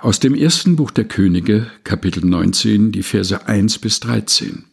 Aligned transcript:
Aus 0.00 0.20
dem 0.20 0.36
ersten 0.36 0.76
Buch 0.76 0.92
der 0.92 1.06
Könige, 1.06 1.66
Kapitel 1.82 2.24
19, 2.24 2.92
die 2.92 3.02
Verse 3.02 3.48
1 3.48 3.80
bis 3.80 3.98
13. 3.98 4.64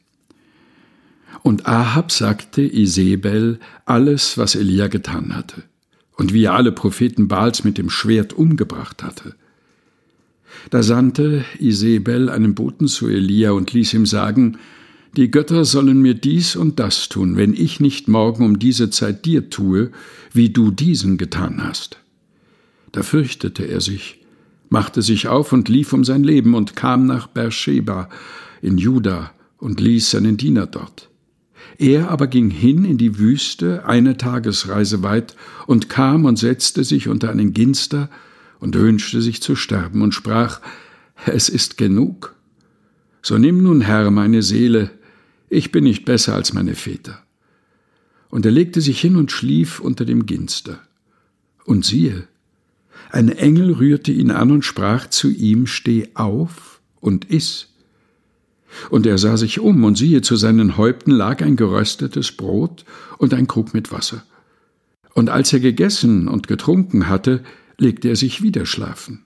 Und 1.41 1.65
Ahab 1.65 2.11
sagte 2.11 2.61
Isabel 2.61 3.59
alles, 3.85 4.37
was 4.37 4.53
Elia 4.53 4.87
getan 4.87 5.35
hatte, 5.35 5.63
und 6.15 6.31
wie 6.31 6.43
er 6.43 6.53
alle 6.53 6.71
Propheten 6.71 7.27
Baals 7.27 7.63
mit 7.63 7.79
dem 7.79 7.89
Schwert 7.89 8.33
umgebracht 8.33 9.01
hatte. 9.01 9.33
Da 10.69 10.83
sandte 10.83 11.43
Isabel 11.57 12.29
einen 12.29 12.53
Boten 12.53 12.87
zu 12.87 13.07
Elia 13.07 13.49
und 13.49 13.73
ließ 13.73 13.95
ihm 13.95 14.05
sagen, 14.05 14.59
die 15.17 15.31
Götter 15.31 15.65
sollen 15.65 16.03
mir 16.03 16.13
dies 16.13 16.55
und 16.55 16.79
das 16.79 17.09
tun, 17.09 17.35
wenn 17.35 17.55
ich 17.55 17.79
nicht 17.79 18.07
morgen 18.07 18.45
um 18.45 18.59
diese 18.59 18.91
Zeit 18.91 19.25
dir 19.25 19.49
tue, 19.49 19.89
wie 20.33 20.51
du 20.51 20.69
diesen 20.69 21.17
getan 21.17 21.63
hast. 21.63 21.97
Da 22.91 23.01
fürchtete 23.01 23.63
er 23.63 23.81
sich, 23.81 24.19
machte 24.75 25.01
sich 25.01 25.29
auf 25.29 25.53
und 25.53 25.69
lief 25.69 25.93
um 25.93 26.03
sein 26.03 26.25
Leben 26.25 26.53
und 26.53 26.75
kam 26.75 27.05
nach 27.05 27.27
Beersheba 27.27 28.09
in 28.61 28.77
Juda 28.77 29.31
und 29.57 29.79
ließ 29.79 30.11
seinen 30.11 30.35
Diener 30.35 30.67
dort. 30.67 31.09
Er 31.77 32.11
aber 32.11 32.27
ging 32.27 32.49
hin 32.49 32.83
in 32.83 32.97
die 32.97 33.17
Wüste, 33.17 33.85
eine 33.85 34.17
Tagesreise 34.17 35.01
weit, 35.01 35.37
und 35.65 35.87
kam 35.87 36.25
und 36.25 36.37
setzte 36.37 36.83
sich 36.83 37.07
unter 37.07 37.29
einen 37.29 37.53
Ginster 37.53 38.09
und 38.59 38.75
wünschte 38.75 39.21
sich 39.21 39.41
zu 39.41 39.55
sterben 39.55 40.01
und 40.01 40.13
sprach, 40.13 40.59
Es 41.25 41.47
ist 41.47 41.77
genug. 41.77 42.35
So 43.21 43.37
nimm 43.37 43.63
nun, 43.63 43.79
Herr, 43.79 44.11
meine 44.11 44.43
Seele, 44.43 44.91
ich 45.47 45.71
bin 45.71 45.85
nicht 45.85 46.03
besser 46.03 46.35
als 46.35 46.51
meine 46.51 46.75
Väter. 46.75 47.23
Und 48.27 48.45
er 48.45 48.51
legte 48.51 48.81
sich 48.81 48.99
hin 48.99 49.15
und 49.15 49.31
schlief 49.31 49.79
unter 49.79 50.03
dem 50.03 50.25
Ginster. 50.25 50.79
Und 51.63 51.85
siehe, 51.85 52.27
ein 53.11 53.29
Engel 53.29 53.71
rührte 53.71 54.11
ihn 54.11 54.31
an 54.31 54.51
und 54.51 54.65
sprach 54.65 55.07
zu 55.07 55.29
ihm, 55.29 55.67
Steh 55.67 56.09
auf 56.15 56.81
und 56.99 57.25
iss. 57.25 57.69
Und 58.89 59.05
er 59.05 59.17
sah 59.17 59.37
sich 59.37 59.59
um, 59.59 59.83
und 59.83 59.97
siehe, 59.97 60.21
zu 60.21 60.35
seinen 60.35 60.77
Häupten 60.77 61.11
lag 61.11 61.41
ein 61.41 61.55
geröstetes 61.55 62.33
Brot 62.33 62.83
und 63.17 63.33
ein 63.33 63.47
Krug 63.47 63.73
mit 63.73 63.91
Wasser. 63.91 64.23
Und 65.13 65.29
als 65.29 65.53
er 65.53 65.61
gegessen 65.61 66.27
und 66.27 66.47
getrunken 66.47 67.07
hatte, 67.07 67.41
legte 67.77 68.09
er 68.09 68.15
sich 68.15 68.41
wieder 68.41 68.65
schlafen. 68.65 69.23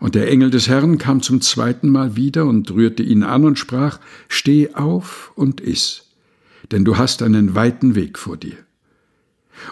Und 0.00 0.16
der 0.16 0.28
Engel 0.28 0.50
des 0.50 0.68
Herrn 0.68 0.98
kam 0.98 1.22
zum 1.22 1.40
zweiten 1.40 1.88
Mal 1.88 2.16
wieder 2.16 2.46
und 2.46 2.70
rührte 2.72 3.02
ihn 3.02 3.22
an 3.22 3.44
und 3.44 3.58
sprach, 3.58 4.00
Steh 4.28 4.74
auf 4.74 5.32
und 5.36 5.60
iss, 5.60 6.10
denn 6.72 6.84
du 6.84 6.98
hast 6.98 7.22
einen 7.22 7.54
weiten 7.54 7.94
Weg 7.94 8.18
vor 8.18 8.36
dir. 8.36 8.56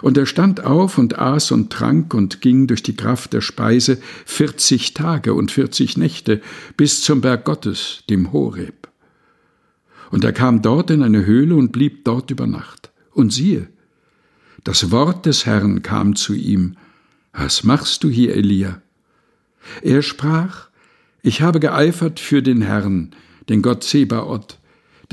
Und 0.01 0.17
er 0.17 0.25
stand 0.25 0.63
auf 0.63 0.97
und 0.97 1.19
aß 1.19 1.51
und 1.51 1.71
trank 1.71 2.13
und 2.13 2.41
ging 2.41 2.67
durch 2.67 2.83
die 2.83 2.95
Kraft 2.95 3.33
der 3.33 3.41
Speise 3.41 4.01
vierzig 4.25 4.93
Tage 4.93 5.33
und 5.33 5.51
vierzig 5.51 5.97
Nächte 5.97 6.41
bis 6.77 7.01
zum 7.01 7.21
Berg 7.21 7.45
Gottes, 7.45 8.03
dem 8.09 8.31
Horeb. 8.31 8.89
Und 10.11 10.23
er 10.23 10.33
kam 10.33 10.61
dort 10.61 10.91
in 10.91 11.03
eine 11.03 11.25
Höhle 11.25 11.55
und 11.55 11.71
blieb 11.71 12.05
dort 12.05 12.31
über 12.31 12.47
Nacht. 12.47 12.91
Und 13.11 13.33
siehe, 13.33 13.67
das 14.63 14.91
Wort 14.91 15.25
des 15.25 15.45
Herrn 15.45 15.81
kam 15.81 16.15
zu 16.15 16.33
ihm, 16.33 16.77
Was 17.33 17.63
machst 17.63 18.03
du 18.03 18.09
hier, 18.09 18.35
Elia? 18.35 18.81
Er 19.81 20.01
sprach, 20.01 20.69
Ich 21.21 21.41
habe 21.41 21.59
geeifert 21.59 22.19
für 22.19 22.41
den 22.41 22.61
Herrn, 22.61 23.15
den 23.49 23.61
Gott 23.61 23.83
Zebaoth, 23.83 24.59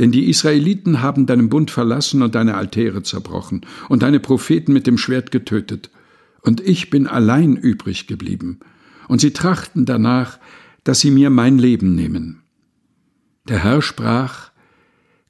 denn 0.01 0.13
die 0.13 0.31
Israeliten 0.31 1.03
haben 1.03 1.27
deinen 1.27 1.51
Bund 1.51 1.71
verlassen 1.71 2.23
und 2.23 2.35
deine 2.35 2.55
Altäre 2.55 3.03
zerbrochen 3.03 3.67
und 3.91 4.03
deine 4.03 4.19
Propheten 4.19 4.73
mit 4.73 4.87
dem 4.87 4.97
Schwert 4.97 5.31
getötet, 5.31 5.91
und 6.41 6.63
ich 6.63 6.89
bin 6.89 7.07
allein 7.07 7.55
übrig 7.55 8.07
geblieben, 8.07 8.61
und 9.09 9.21
sie 9.21 9.35
trachten 9.35 9.85
danach, 9.85 10.39
dass 10.85 11.01
sie 11.01 11.11
mir 11.11 11.29
mein 11.29 11.59
Leben 11.59 11.95
nehmen. 11.95 12.41
Der 13.47 13.63
Herr 13.63 13.83
sprach, 13.83 14.51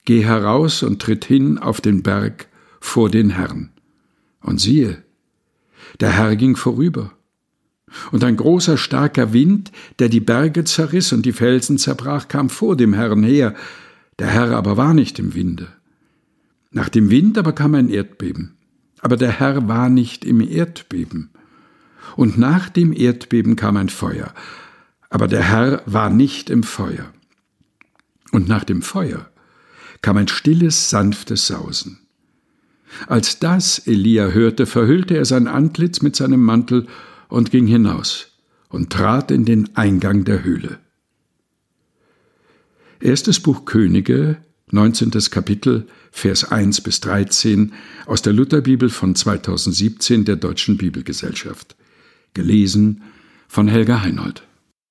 Geh 0.04 0.24
heraus 0.24 0.84
und 0.84 1.02
tritt 1.02 1.24
hin 1.24 1.58
auf 1.58 1.80
den 1.80 2.04
Berg 2.04 2.46
vor 2.78 3.10
den 3.10 3.30
Herrn. 3.30 3.70
Und 4.40 4.60
siehe, 4.60 5.02
der 5.98 6.12
Herr 6.12 6.36
ging 6.36 6.54
vorüber, 6.54 7.12
und 8.12 8.22
ein 8.22 8.36
großer 8.36 8.76
starker 8.76 9.32
Wind, 9.32 9.72
der 9.98 10.08
die 10.08 10.20
Berge 10.20 10.62
zerriss 10.62 11.12
und 11.12 11.26
die 11.26 11.32
Felsen 11.32 11.76
zerbrach, 11.76 12.28
kam 12.28 12.50
vor 12.50 12.76
dem 12.76 12.92
Herrn 12.92 13.24
her, 13.24 13.56
der 14.20 14.28
Herr 14.28 14.50
aber 14.50 14.76
war 14.76 14.92
nicht 14.92 15.18
im 15.18 15.34
Winde. 15.34 15.68
Nach 16.70 16.90
dem 16.90 17.08
Wind 17.08 17.38
aber 17.38 17.54
kam 17.54 17.74
ein 17.74 17.88
Erdbeben, 17.88 18.54
aber 19.00 19.16
der 19.16 19.32
Herr 19.32 19.66
war 19.66 19.88
nicht 19.88 20.26
im 20.26 20.42
Erdbeben. 20.42 21.30
Und 22.16 22.36
nach 22.36 22.68
dem 22.68 22.92
Erdbeben 22.92 23.56
kam 23.56 23.78
ein 23.78 23.88
Feuer, 23.88 24.34
aber 25.08 25.26
der 25.26 25.42
Herr 25.42 25.82
war 25.86 26.10
nicht 26.10 26.50
im 26.50 26.62
Feuer. 26.62 27.12
Und 28.30 28.46
nach 28.46 28.64
dem 28.64 28.82
Feuer 28.82 29.30
kam 30.02 30.18
ein 30.18 30.28
stilles, 30.28 30.90
sanftes 30.90 31.46
Sausen. 31.46 32.00
Als 33.06 33.38
das 33.38 33.78
Elia 33.86 34.28
hörte, 34.28 34.66
verhüllte 34.66 35.16
er 35.16 35.24
sein 35.24 35.48
Antlitz 35.48 36.02
mit 36.02 36.14
seinem 36.14 36.42
Mantel 36.42 36.86
und 37.28 37.50
ging 37.50 37.66
hinaus 37.66 38.38
und 38.68 38.90
trat 38.90 39.30
in 39.30 39.46
den 39.46 39.74
Eingang 39.76 40.24
der 40.24 40.44
Höhle. 40.44 40.78
Erstes 43.00 43.40
Buch 43.40 43.64
Könige, 43.64 44.36
19. 44.72 45.10
Kapitel, 45.30 45.86
Vers 46.12 46.44
1 46.44 46.82
bis 46.82 47.00
13 47.00 47.72
aus 48.04 48.20
der 48.20 48.34
Lutherbibel 48.34 48.90
von 48.90 49.14
2017 49.14 50.26
der 50.26 50.36
Deutschen 50.36 50.76
Bibelgesellschaft. 50.76 51.76
Gelesen 52.34 53.02
von 53.48 53.68
Helga 53.68 54.02
Heinold. 54.02 54.42